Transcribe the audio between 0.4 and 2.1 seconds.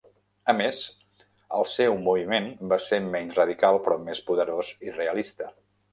A més, el seu